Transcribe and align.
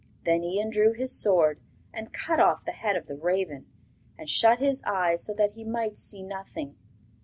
Then 0.25 0.43
Ian 0.43 0.71
drew 0.71 0.93
his 0.93 1.15
sword 1.21 1.59
and 1.93 2.11
cut 2.11 2.39
off 2.39 2.65
the 2.65 2.71
head 2.71 2.95
of 2.95 3.05
the 3.05 3.13
raven, 3.15 3.67
and 4.17 4.27
shut 4.27 4.57
his 4.57 4.81
eyes 4.83 5.23
so 5.23 5.31
that 5.35 5.51
he 5.51 5.63
might 5.63 5.95
see 5.95 6.23
nothing. 6.23 6.75